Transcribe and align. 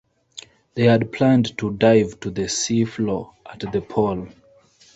They 0.73 0.85
had 0.85 1.11
planned 1.11 1.55
to 1.59 1.71
dive 1.73 2.19
to 2.21 2.31
the 2.31 2.49
sea 2.49 2.85
floor 2.85 3.35
at 3.45 3.71
the 3.71 3.81
Pole. 3.81 4.29